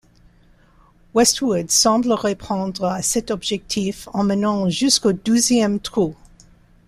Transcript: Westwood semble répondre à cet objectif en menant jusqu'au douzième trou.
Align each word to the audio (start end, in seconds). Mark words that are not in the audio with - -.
Westwood 1.13 1.69
semble 1.69 2.11
répondre 2.13 2.85
à 2.85 3.03
cet 3.03 3.29
objectif 3.29 4.07
en 4.13 4.23
menant 4.23 4.67
jusqu'au 4.67 5.13
douzième 5.13 5.79
trou. 5.79 6.15